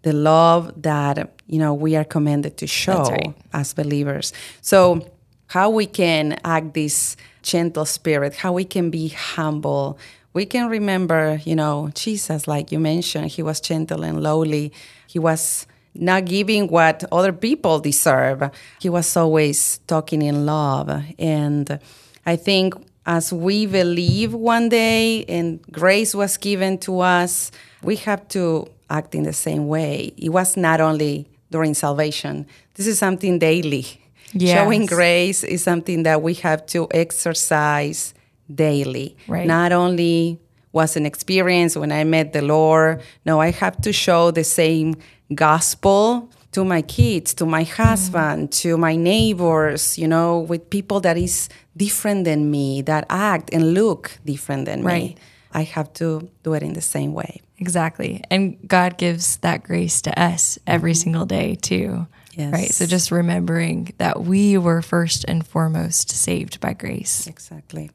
the 0.00 0.14
love 0.14 0.72
that 0.82 1.30
you 1.46 1.58
know 1.58 1.74
we 1.74 1.94
are 1.94 2.04
commanded 2.04 2.56
to 2.56 2.66
show 2.66 3.02
right. 3.02 3.34
as 3.52 3.74
believers. 3.74 4.32
So 4.62 5.06
how 5.48 5.68
we 5.68 5.84
can 5.84 6.40
act 6.42 6.72
this 6.72 7.18
gentle 7.42 7.84
spirit, 7.84 8.34
how 8.36 8.54
we 8.54 8.64
can 8.64 8.88
be 8.88 9.08
humble. 9.08 9.98
We 10.32 10.46
can 10.46 10.70
remember, 10.70 11.38
you 11.44 11.54
know, 11.54 11.90
Jesus, 11.94 12.48
like 12.48 12.72
you 12.72 12.78
mentioned, 12.78 13.28
he 13.28 13.42
was 13.42 13.60
gentle 13.60 14.02
and 14.02 14.22
lowly. 14.22 14.72
He 15.06 15.18
was 15.18 15.66
not 15.94 16.24
giving 16.24 16.68
what 16.68 17.04
other 17.12 17.32
people 17.32 17.78
deserve. 17.78 18.50
He 18.80 18.88
was 18.88 19.16
always 19.16 19.78
talking 19.86 20.22
in 20.22 20.46
love. 20.46 20.90
And 21.18 21.78
I 22.24 22.36
think 22.36 22.74
as 23.04 23.32
we 23.32 23.66
believe 23.66 24.32
one 24.32 24.68
day 24.68 25.24
and 25.24 25.60
grace 25.70 26.14
was 26.14 26.36
given 26.36 26.78
to 26.78 27.00
us, 27.00 27.50
we 27.82 27.96
have 27.96 28.26
to 28.28 28.68
act 28.88 29.14
in 29.14 29.24
the 29.24 29.32
same 29.32 29.68
way. 29.68 30.12
It 30.16 30.30
was 30.30 30.56
not 30.56 30.80
only 30.80 31.26
during 31.50 31.74
salvation, 31.74 32.46
this 32.74 32.86
is 32.86 32.98
something 32.98 33.38
daily. 33.38 33.86
Yes. 34.32 34.56
Showing 34.56 34.86
grace 34.86 35.44
is 35.44 35.62
something 35.62 36.04
that 36.04 36.22
we 36.22 36.34
have 36.34 36.64
to 36.66 36.88
exercise 36.92 38.14
daily. 38.52 39.16
Right. 39.28 39.46
Not 39.46 39.72
only 39.72 40.38
was 40.72 40.96
an 40.96 41.04
experience 41.04 41.76
when 41.76 41.92
I 41.92 42.04
met 42.04 42.32
the 42.32 42.40
Lord, 42.40 43.02
no, 43.26 43.40
I 43.40 43.50
have 43.50 43.80
to 43.82 43.92
show 43.92 44.30
the 44.30 44.44
same 44.44 44.96
gospel 45.34 46.30
to 46.52 46.64
my 46.64 46.82
kids, 46.82 47.34
to 47.34 47.46
my 47.46 47.62
husband, 47.64 48.52
to 48.52 48.76
my 48.76 48.94
neighbors, 48.94 49.98
you 49.98 50.06
know, 50.06 50.38
with 50.38 50.68
people 50.70 51.00
that 51.00 51.16
is 51.16 51.48
different 51.76 52.24
than 52.24 52.50
me, 52.50 52.82
that 52.82 53.06
act 53.08 53.50
and 53.52 53.74
look 53.74 54.18
different 54.24 54.66
than 54.66 54.82
Right. 54.82 55.02
me. 55.02 55.16
I 55.54 55.62
have 55.64 55.92
to 55.94 56.28
do 56.42 56.54
it 56.54 56.62
in 56.62 56.72
the 56.74 56.80
same 56.80 57.12
way. 57.12 57.40
Exactly. 57.58 58.22
And 58.30 58.56
God 58.66 58.98
gives 58.98 59.36
that 59.38 59.62
grace 59.62 60.02
to 60.02 60.20
us 60.20 60.58
every 60.66 60.92
mm-hmm. 60.92 61.02
single 61.02 61.26
day, 61.26 61.54
too. 61.54 62.06
Yes. 62.34 62.52
Right. 62.52 62.70
So 62.70 62.86
just 62.86 63.10
remembering 63.10 63.92
that 63.98 64.22
we 64.22 64.56
were 64.56 64.80
first 64.82 65.24
and 65.28 65.46
foremost 65.46 66.10
saved 66.10 66.60
by 66.60 66.72
grace. 66.72 67.26
Exactly. 67.26 67.90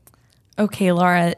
Okay, 0.60 0.91
Laura, 0.91 1.34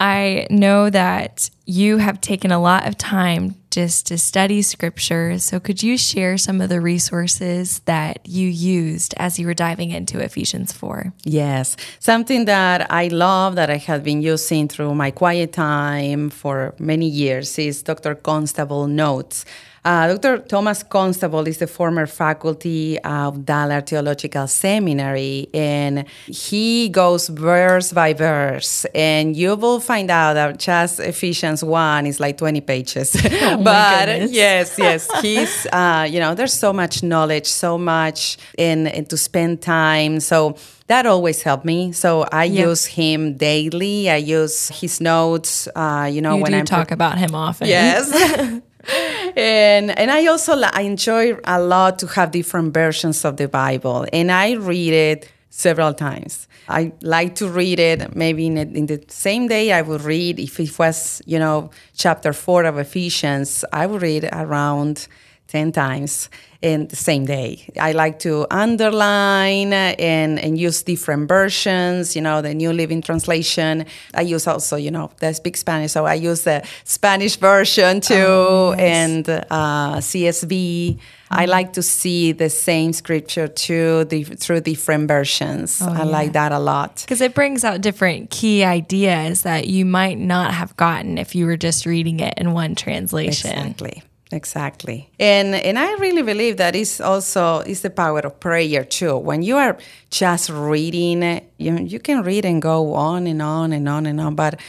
I 0.00 0.46
know 0.48 0.88
that 0.88 1.50
you 1.66 1.98
have 1.98 2.22
taken 2.22 2.50
a 2.50 2.60
lot 2.60 2.88
of 2.88 2.96
time 2.96 3.54
just 3.70 4.06
to 4.06 4.18
study 4.18 4.62
scripture. 4.62 5.38
So 5.38 5.60
could 5.60 5.82
you 5.82 5.98
share 5.98 6.38
some 6.38 6.60
of 6.60 6.70
the 6.70 6.80
resources 6.80 7.80
that 7.80 8.26
you 8.26 8.48
used 8.48 9.14
as 9.18 9.38
you 9.38 9.46
were 9.46 9.54
diving 9.54 9.90
into 9.90 10.18
Ephesians 10.18 10.72
4? 10.72 11.12
Yes, 11.24 11.76
something 11.98 12.46
that 12.46 12.90
I 12.90 13.08
love 13.08 13.54
that 13.56 13.70
I 13.70 13.76
have 13.76 14.02
been 14.02 14.22
using 14.22 14.68
through 14.68 14.94
my 14.94 15.10
quiet 15.10 15.52
time 15.52 16.30
for 16.30 16.74
many 16.78 17.06
years 17.06 17.58
is 17.58 17.82
Dr. 17.82 18.14
Constable 18.14 18.86
Notes. 18.86 19.44
Uh, 19.82 20.08
Dr. 20.14 20.38
Thomas 20.46 20.82
Constable 20.82 21.46
is 21.48 21.56
the 21.56 21.66
former 21.66 22.06
faculty 22.06 22.98
of 23.00 23.46
Dallas 23.46 23.84
Theological 23.86 24.46
Seminary, 24.46 25.48
and 25.54 26.04
he 26.26 26.90
goes 26.90 27.28
verse 27.28 27.90
by 27.90 28.12
verse, 28.12 28.84
and 28.94 29.34
you 29.34 29.56
will 29.56 29.80
find 29.80 30.10
out 30.10 30.34
that 30.34 30.58
just 30.58 31.00
Ephesians 31.00 31.64
1 31.64 32.06
is 32.06 32.20
like 32.20 32.36
20 32.36 32.60
pages. 32.60 33.12
but 33.22 34.04
goodness. 34.04 34.32
yes, 34.32 34.78
yes, 34.78 35.08
he's, 35.22 35.66
uh, 35.72 36.06
you 36.10 36.20
know, 36.20 36.34
there's 36.34 36.52
so 36.52 36.74
much 36.74 37.02
knowledge, 37.02 37.46
so 37.46 37.78
much 37.78 38.36
in, 38.58 38.86
in 38.88 39.06
to 39.06 39.16
spend 39.16 39.62
time. 39.62 40.20
So 40.20 40.56
that 40.88 41.06
always 41.06 41.40
helped 41.40 41.64
me. 41.64 41.92
So 41.92 42.26
I 42.30 42.44
Yep. 42.44 42.66
use 42.66 42.84
him 42.84 43.36
daily. 43.38 44.10
I 44.10 44.16
use 44.16 44.68
his 44.68 45.00
notes, 45.00 45.68
uh, 45.74 46.06
you 46.12 46.20
know, 46.20 46.36
You 46.36 46.42
when 46.42 46.52
I'm 46.52 46.66
talk 46.66 46.90
about 46.90 47.16
him 47.16 47.34
often. 47.34 47.66
Yes. 47.66 48.60
and 49.36 49.90
and 49.98 50.10
I 50.10 50.26
also 50.26 50.58
I 50.60 50.82
enjoy 50.82 51.36
a 51.44 51.60
lot 51.60 51.98
to 52.00 52.06
have 52.08 52.30
different 52.30 52.74
versions 52.74 53.24
of 53.24 53.36
the 53.36 53.48
Bible, 53.48 54.06
and 54.12 54.30
I 54.32 54.52
read 54.52 54.92
it 54.92 55.32
several 55.50 55.92
times. 55.94 56.48
I 56.68 56.92
like 57.02 57.34
to 57.36 57.48
read 57.48 57.80
it 57.80 58.14
maybe 58.14 58.46
in, 58.46 58.56
a, 58.56 58.62
in 58.62 58.86
the 58.86 59.02
same 59.08 59.48
day. 59.48 59.72
I 59.72 59.82
would 59.82 60.02
read 60.02 60.38
if 60.38 60.58
it 60.60 60.78
was 60.78 61.20
you 61.26 61.38
know 61.38 61.70
chapter 61.94 62.32
four 62.32 62.64
of 62.64 62.78
Ephesians. 62.78 63.64
I 63.72 63.86
would 63.86 64.02
read 64.02 64.28
around 64.32 65.06
10 65.50 65.72
times 65.72 66.30
in 66.62 66.86
the 66.88 66.96
same 66.96 67.24
day. 67.24 67.66
I 67.80 67.92
like 67.92 68.18
to 68.20 68.46
underline 68.50 69.72
and, 69.72 70.38
and 70.38 70.58
use 70.58 70.82
different 70.82 71.28
versions, 71.28 72.14
you 72.14 72.22
know, 72.22 72.42
the 72.42 72.54
New 72.54 72.72
Living 72.72 73.02
Translation. 73.02 73.86
I 74.14 74.22
use 74.22 74.46
also, 74.46 74.76
you 74.76 74.90
know, 74.90 75.10
they 75.20 75.32
speak 75.32 75.56
Spanish, 75.56 75.92
so 75.92 76.04
I 76.04 76.14
use 76.14 76.42
the 76.42 76.62
Spanish 76.84 77.36
version 77.36 78.00
too 78.00 78.14
oh, 78.14 78.74
nice. 78.76 78.80
and 78.80 79.28
uh. 79.50 80.00
Mm-hmm. 80.00 80.98
I 81.32 81.44
like 81.44 81.74
to 81.74 81.82
see 81.82 82.32
the 82.32 82.50
same 82.50 82.92
scripture 82.92 83.46
too, 83.46 84.04
the, 84.06 84.24
through 84.24 84.62
different 84.62 85.06
versions. 85.06 85.80
Oh, 85.80 85.88
I 85.88 85.98
yeah. 85.98 86.04
like 86.04 86.32
that 86.32 86.50
a 86.50 86.58
lot. 86.58 87.02
Because 87.02 87.20
it 87.20 87.34
brings 87.34 87.62
out 87.62 87.80
different 87.80 88.30
key 88.30 88.64
ideas 88.64 89.42
that 89.42 89.68
you 89.68 89.84
might 89.84 90.18
not 90.18 90.52
have 90.52 90.76
gotten 90.76 91.18
if 91.18 91.36
you 91.36 91.46
were 91.46 91.56
just 91.56 91.86
reading 91.86 92.18
it 92.18 92.34
in 92.36 92.52
one 92.52 92.74
translation. 92.74 93.50
Exactly. 93.50 94.02
Exactly. 94.32 95.10
And 95.18 95.56
and 95.56 95.76
I 95.78 95.92
really 95.94 96.22
believe 96.22 96.56
that 96.58 96.76
is 96.76 97.00
also 97.00 97.60
is 97.60 97.82
the 97.82 97.90
power 97.90 98.20
of 98.20 98.38
prayer 98.38 98.84
too. 98.84 99.16
When 99.16 99.42
you 99.42 99.56
are 99.56 99.76
just 100.10 100.50
reading, 100.50 101.22
you 101.58 101.78
you 101.78 101.98
can 101.98 102.22
read 102.22 102.44
and 102.44 102.62
go 102.62 102.94
on 102.94 103.26
and 103.26 103.42
on 103.42 103.72
and 103.72 103.88
on 103.88 104.06
and 104.06 104.20
on, 104.20 104.36
but 104.36 104.60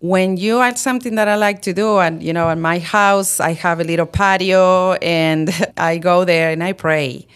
when 0.00 0.36
you 0.36 0.58
are 0.58 0.74
something 0.76 1.14
that 1.14 1.28
I 1.28 1.36
like 1.36 1.62
to 1.62 1.72
do, 1.72 1.98
and 1.98 2.22
you 2.22 2.32
know, 2.32 2.48
in 2.50 2.60
my 2.60 2.78
house, 2.78 3.40
I 3.40 3.52
have 3.52 3.80
a 3.80 3.84
little 3.84 4.06
patio, 4.06 4.94
and 4.94 5.50
I 5.76 5.98
go 5.98 6.24
there 6.24 6.50
and 6.50 6.62
I 6.62 6.72
pray, 6.72 7.26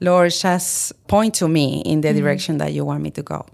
Lord, 0.00 0.32
just 0.32 0.92
point 1.06 1.34
to 1.34 1.48
me 1.48 1.82
in 1.84 2.00
the 2.00 2.08
mm-hmm. 2.08 2.18
direction 2.18 2.58
that 2.58 2.72
you 2.72 2.84
want 2.84 3.02
me 3.02 3.10
to 3.12 3.22
go. 3.22 3.46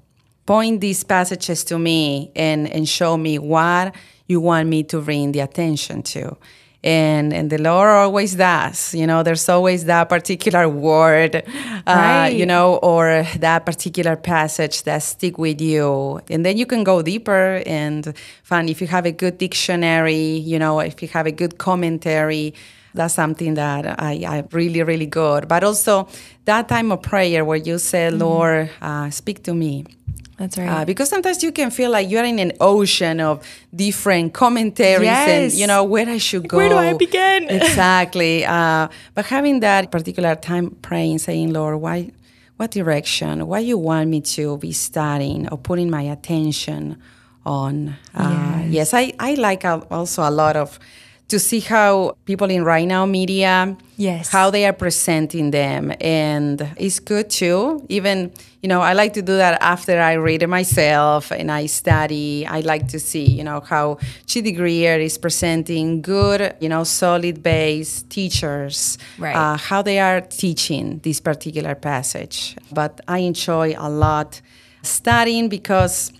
Point 0.46 0.80
these 0.80 1.04
passages 1.04 1.64
to 1.64 1.78
me 1.78 2.32
and, 2.34 2.68
and 2.68 2.88
show 2.88 3.16
me 3.16 3.38
what 3.38 3.94
you 4.26 4.40
want 4.40 4.68
me 4.68 4.82
to 4.84 5.00
bring 5.00 5.32
the 5.32 5.40
attention 5.40 6.02
to 6.02 6.36
and 6.82 7.32
and 7.32 7.50
the 7.50 7.58
Lord 7.58 7.88
always 7.90 8.34
does. 8.34 8.94
You 8.94 9.06
know, 9.06 9.22
there's 9.22 9.48
always 9.48 9.84
that 9.84 10.08
particular 10.08 10.68
word, 10.68 11.36
uh, 11.36 11.42
right. 11.86 12.28
you 12.28 12.46
know, 12.46 12.76
or 12.76 13.26
that 13.38 13.66
particular 13.66 14.16
passage 14.16 14.84
that 14.84 15.02
stick 15.02 15.38
with 15.38 15.60
you, 15.60 16.20
and 16.30 16.44
then 16.44 16.56
you 16.56 16.66
can 16.66 16.84
go 16.84 17.02
deeper 17.02 17.62
and 17.66 18.14
find 18.42 18.70
if 18.70 18.80
you 18.80 18.86
have 18.86 19.06
a 19.06 19.12
good 19.12 19.38
dictionary, 19.38 20.38
you 20.38 20.58
know, 20.58 20.80
if 20.80 21.02
you 21.02 21.08
have 21.08 21.26
a 21.26 21.32
good 21.32 21.58
commentary. 21.58 22.54
That's 22.92 23.14
something 23.14 23.54
that 23.54 24.00
I, 24.00 24.24
I 24.26 24.44
really, 24.50 24.82
really 24.82 25.06
good. 25.06 25.46
But 25.46 25.62
also 25.62 26.08
that 26.46 26.68
time 26.68 26.90
of 26.90 27.02
prayer 27.02 27.44
where 27.44 27.56
you 27.56 27.78
say, 27.78 28.08
mm-hmm. 28.08 28.18
Lord, 28.18 28.70
uh, 28.82 29.10
speak 29.10 29.44
to 29.44 29.54
me 29.54 29.84
that's 30.40 30.56
right. 30.56 30.68
Uh, 30.68 30.84
because 30.86 31.10
sometimes 31.10 31.42
you 31.42 31.52
can 31.52 31.70
feel 31.70 31.90
like 31.90 32.08
you're 32.08 32.24
in 32.24 32.38
an 32.38 32.52
ocean 32.62 33.20
of 33.20 33.46
different 33.74 34.32
commentaries 34.32 35.04
yes. 35.04 35.52
and, 35.52 35.52
you 35.52 35.66
know, 35.66 35.84
where 35.84 36.08
I 36.08 36.16
should 36.16 36.48
go. 36.48 36.56
Where 36.56 36.70
do 36.70 36.76
I 36.76 36.94
begin? 36.94 37.46
exactly. 37.50 38.46
Uh, 38.46 38.88
but 39.14 39.26
having 39.26 39.60
that 39.60 39.90
particular 39.90 40.34
time 40.36 40.70
praying, 40.80 41.18
saying, 41.18 41.52
Lord, 41.52 41.76
why, 41.82 42.12
what 42.56 42.70
direction, 42.70 43.46
why 43.48 43.58
you 43.58 43.76
want 43.76 44.08
me 44.08 44.22
to 44.22 44.56
be 44.56 44.72
studying 44.72 45.46
or 45.50 45.58
putting 45.58 45.90
my 45.90 46.00
attention 46.00 46.96
on. 47.44 47.96
Uh, 48.14 48.62
yes. 48.62 48.92
yes, 48.92 48.94
I, 48.94 49.12
I 49.18 49.34
like 49.34 49.66
also 49.66 50.26
a 50.26 50.30
lot 50.30 50.56
of 50.56 50.78
to 51.30 51.38
see 51.38 51.60
how 51.60 52.16
people 52.24 52.50
in 52.50 52.64
RightNow 52.64 53.08
Media 53.08 53.76
yes. 53.96 54.28
how 54.28 54.50
they 54.50 54.66
are 54.66 54.72
presenting 54.72 55.52
them. 55.52 55.92
And 56.00 56.60
it's 56.76 56.98
good 56.98 57.30
too. 57.30 57.86
Even 57.88 58.32
you 58.62 58.68
know 58.68 58.82
i 58.82 58.92
like 58.92 59.14
to 59.14 59.22
do 59.22 59.36
that 59.38 59.56
after 59.62 59.98
i 59.98 60.12
read 60.12 60.42
it 60.42 60.46
myself 60.46 61.32
and 61.32 61.50
i 61.50 61.64
study. 61.64 62.46
I 62.46 62.60
like 62.60 62.88
to 62.88 63.00
see 63.00 63.24
you 63.24 63.44
know 63.44 63.60
how 63.60 63.94
chidi 64.26 64.54
greer 64.54 64.98
is 64.98 65.16
presenting 65.16 66.02
good 66.02 66.54
you 66.60 66.68
know 66.68 66.84
solid 66.84 67.42
base 67.42 68.02
teachers 68.02 68.98
right. 69.18 69.34
uh, 69.34 69.56
how 69.56 69.80
they 69.80 69.98
are 69.98 70.20
teaching 70.20 70.98
this 70.98 71.20
particular 71.20 71.74
passage. 71.74 72.56
But 72.72 73.00
i 73.08 73.18
enjoy 73.18 73.74
a 73.78 73.88
lot 73.88 74.42
studying 74.82 75.48
because 75.48 76.12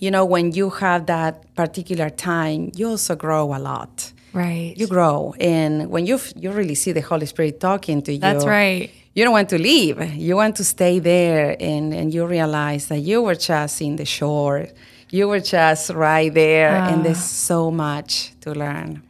you 0.00 0.10
know 0.10 0.24
when 0.24 0.52
you 0.52 0.70
have 0.70 1.06
that 1.06 1.54
particular 1.54 2.10
time 2.10 2.72
you 2.74 2.88
also 2.88 3.14
grow 3.14 3.54
a 3.54 3.58
lot 3.58 4.12
Right. 4.32 4.74
You 4.76 4.86
grow. 4.86 5.34
And 5.40 5.90
when 5.90 6.06
you 6.06 6.18
you 6.36 6.50
really 6.52 6.74
see 6.74 6.92
the 6.92 7.00
Holy 7.00 7.26
Spirit 7.26 7.60
talking 7.60 8.02
to 8.02 8.12
you. 8.12 8.18
That's 8.18 8.46
right. 8.46 8.90
You 9.14 9.24
don't 9.24 9.32
want 9.32 9.48
to 9.48 9.58
leave. 9.58 10.00
You 10.14 10.36
want 10.36 10.56
to 10.56 10.64
stay 10.64 11.00
there 11.00 11.56
and, 11.58 11.92
and 11.92 12.14
you 12.14 12.24
realize 12.26 12.86
that 12.88 13.00
you 13.00 13.22
were 13.22 13.34
just 13.34 13.82
in 13.82 13.96
the 13.96 14.04
shore. 14.04 14.68
You 15.10 15.26
were 15.26 15.40
just 15.40 15.90
right 15.90 16.32
there 16.32 16.76
uh, 16.76 16.90
and 16.90 17.04
there's 17.04 17.22
so 17.22 17.72
much 17.72 18.32
to 18.42 18.52
learn. 18.52 19.02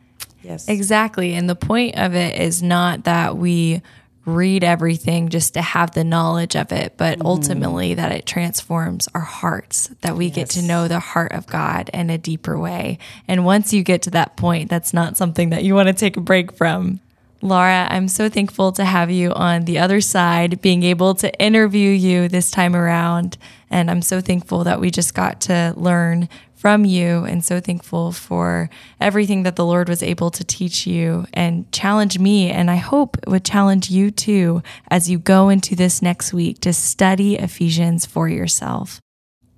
Yes. 0.42 0.68
Exactly. 0.68 1.35
And 1.35 1.50
the 1.50 1.54
point 1.54 1.98
of 1.98 2.14
it 2.14 2.40
is 2.40 2.62
not 2.62 3.04
that 3.04 3.37
we 3.37 3.83
read 4.34 4.64
everything 4.64 5.28
just 5.28 5.54
to 5.54 5.62
have 5.62 5.92
the 5.92 6.04
knowledge 6.04 6.56
of 6.56 6.72
it, 6.72 6.94
but 6.96 7.18
mm-hmm. 7.18 7.26
ultimately 7.26 7.94
that 7.94 8.12
it 8.12 8.26
transforms 8.26 9.08
our 9.14 9.20
hearts, 9.20 9.88
that 10.00 10.16
we 10.16 10.26
yes. 10.26 10.34
get 10.34 10.50
to 10.50 10.62
know 10.62 10.88
the 10.88 11.00
heart 11.00 11.32
of 11.32 11.46
God 11.46 11.90
in 11.92 12.10
a 12.10 12.18
deeper 12.18 12.58
way. 12.58 12.98
And 13.28 13.44
once 13.44 13.72
you 13.72 13.82
get 13.82 14.02
to 14.02 14.10
that 14.10 14.36
point, 14.36 14.70
that's 14.70 14.94
not 14.94 15.16
something 15.16 15.50
that 15.50 15.64
you 15.64 15.74
want 15.74 15.88
to 15.88 15.94
take 15.94 16.16
a 16.16 16.20
break 16.20 16.52
from. 16.52 17.00
Laura, 17.42 17.88
I'm 17.90 18.08
so 18.08 18.28
thankful 18.28 18.72
to 18.72 18.84
have 18.84 19.10
you 19.10 19.32
on 19.32 19.64
the 19.64 19.78
other 19.78 20.02
side, 20.02 20.60
being 20.60 20.82
able 20.82 21.14
to 21.16 21.32
interview 21.40 21.90
you 21.90 22.28
this 22.28 22.50
time 22.50 22.76
around. 22.76 23.38
And 23.70 23.90
I'm 23.90 24.02
so 24.02 24.20
thankful 24.20 24.64
that 24.64 24.80
we 24.80 24.90
just 24.90 25.14
got 25.14 25.40
to 25.42 25.72
learn 25.76 26.28
from 26.61 26.85
you 26.85 27.25
and 27.25 27.42
so 27.42 27.59
thankful 27.59 28.12
for 28.12 28.68
everything 29.01 29.44
that 29.44 29.57
the 29.57 29.64
Lord 29.64 29.88
was 29.88 30.03
able 30.03 30.31
to 30.33 30.44
teach 30.44 30.87
you 30.87 31.25
and 31.33 31.73
challenge 31.73 32.18
me. 32.18 32.51
And 32.51 32.70
I 32.70 32.77
hope 32.77 33.16
it 33.16 33.29
would 33.31 33.46
challenge 33.46 33.88
you 33.88 34.11
too 34.11 34.62
as 34.88 35.09
you 35.09 35.18
go 35.18 35.49
into 35.49 35.75
this 35.75 36.03
next 36.03 36.35
week 36.35 36.61
to 36.61 36.75
study 36.75 37.37
Ephesians 37.37 38.05
for 38.05 38.29
yourself. 38.29 39.01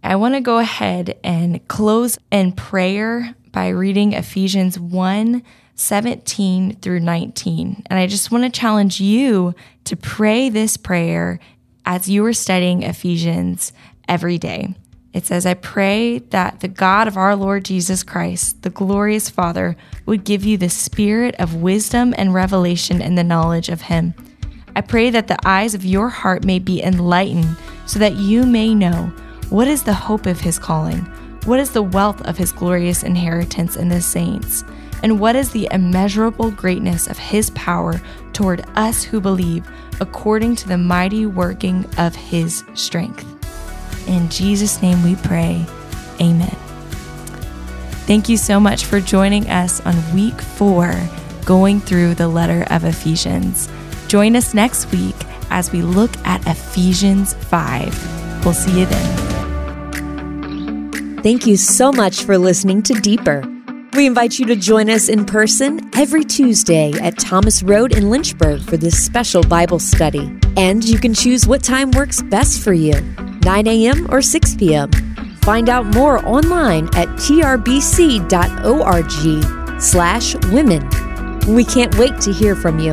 I 0.05 0.15
want 0.15 0.35
to 0.35 0.41
go 0.41 0.59
ahead 0.59 1.19
and 1.25 1.67
close 1.67 2.19
in 2.31 2.53
prayer 2.53 3.35
by 3.51 3.71
reading 3.71 4.13
Ephesians 4.13 4.79
1 4.79 5.43
17 5.75 6.77
through 6.77 7.01
19. 7.01 7.83
And 7.87 7.99
I 7.99 8.07
just 8.07 8.31
want 8.31 8.45
to 8.45 8.61
challenge 8.61 9.01
you 9.01 9.57
to 9.85 9.97
pray 9.97 10.51
this 10.51 10.77
prayer 10.77 11.41
as 11.85 12.09
you 12.09 12.25
are 12.27 12.33
studying 12.33 12.85
Ephesians 12.85 13.73
every 14.07 14.39
day. 14.39 14.77
It 15.13 15.27
says, 15.27 15.45
I 15.45 15.55
pray 15.55 16.19
that 16.19 16.61
the 16.61 16.69
God 16.69 17.07
of 17.07 17.19
our 17.19 17.37
Lord 17.37 17.67
Jesus 17.67 18.03
Christ, 18.03 18.63
the 18.63 18.71
glorious 18.71 19.29
Father, 19.29 19.77
would 20.07 20.25
give 20.25 20.43
you 20.43 20.57
the 20.57 20.71
spirit 20.71 21.35
of 21.39 21.57
wisdom 21.57 22.15
and 22.17 22.33
revelation 22.33 23.03
in 23.03 23.15
the 23.15 23.25
knowledge 23.25 23.69
of 23.69 23.83
Him. 23.83 24.15
I 24.75 24.81
pray 24.81 25.11
that 25.11 25.29
the 25.29 25.39
eyes 25.45 25.75
of 25.75 25.85
your 25.85 26.09
heart 26.09 26.45
may 26.45 26.59
be 26.59 26.83
enlightened 26.83 27.57
so 27.85 27.99
that 27.99 28.17
you 28.17 28.47
may 28.47 28.75
know 28.75 29.13
what 29.51 29.69
is 29.69 29.83
the 29.83 29.93
hope 29.93 30.25
of 30.25 30.41
His 30.41 30.59
calling, 30.59 31.01
what 31.45 31.61
is 31.61 31.73
the 31.73 31.83
wealth 31.83 32.23
of 32.23 32.39
His 32.39 32.53
glorious 32.53 33.03
inheritance 33.03 33.77
in 33.77 33.91
the 33.91 34.01
saints, 34.01 34.65
and 35.03 35.21
what 35.21 35.37
is 35.37 35.51
the 35.51 35.69
immeasurable 35.73 36.51
greatness 36.53 37.07
of 37.07 37.19
His 37.19 37.51
power 37.51 38.01
toward 38.33 38.65
us 38.77 39.03
who 39.03 39.21
believe, 39.21 39.71
according 40.01 40.57
to 40.57 40.69
the 40.69 40.79
mighty 40.79 41.27
working 41.27 41.85
of 41.99 42.17
His 42.17 42.65
strength. 42.73 43.32
In 44.07 44.29
Jesus' 44.29 44.83
name 44.83 45.03
we 45.03 45.17
pray. 45.17 45.65
Amen. 46.21 46.57
Thank 48.07 48.29
you 48.29 48.37
so 48.37 48.61
much 48.61 48.85
for 48.85 49.01
joining 49.01 49.49
us 49.49 49.81
on 49.81 50.15
week 50.15 50.41
four, 50.41 50.95
going 51.45 51.81
through 51.81 52.15
the 52.15 52.29
letter 52.29 52.67
of 52.71 52.85
Ephesians. 52.85 53.69
Join 54.09 54.37
us 54.37 54.55
next 54.55 54.91
week 54.93 55.15
as 55.51 55.71
we 55.73 55.83
look 55.83 56.17
at 56.27 56.47
Ephesians 56.47 57.35
5. 57.35 58.45
We'll 58.45 58.55
see 58.55 58.81
you 58.81 58.87
then. 58.87 59.33
Thank 61.23 61.47
you 61.47 61.57
so 61.57 61.93
much 61.93 62.25
for 62.25 62.37
listening 62.37 62.83
to 62.83 62.95
Deeper. 62.95 63.43
We 63.95 64.07
invite 64.07 64.39
you 64.39 64.47
to 64.47 64.57
join 64.57 64.91
us 64.91 65.09
in 65.09 65.25
person 65.25 65.91
every 65.95 66.25
Tuesday 66.25 66.93
at 66.95 67.19
Thomas 67.19 67.63
Road 67.63 67.93
in 67.97 68.11
Lynchburg 68.11 68.63
for 68.63 68.77
this 68.77 69.03
special 69.03 69.43
Bible 69.43 69.79
study. 69.79 70.37
And 70.57 70.83
you 70.83 70.99
can 70.99 71.15
choose 71.15 71.47
what 71.47 71.63
time 71.63 71.91
works 71.93 72.23
best 72.23 72.65
for 72.65 72.73
you 72.73 72.95
9 73.45 73.67
a.m. 73.67 74.07
or 74.11 74.23
6 74.23 74.55
p.m. 74.57 74.91
Find 75.43 75.69
out 75.69 75.87
more 75.87 76.25
online 76.27 76.87
at 76.95 77.09
trbc.org 77.19 77.83
slash 79.81 80.35
women. 80.47 80.89
We 81.53 81.65
can't 81.65 81.97
wait 81.99 82.21
to 82.21 82.33
hear 82.33 82.55
from 82.55 82.79
you. 82.79 82.93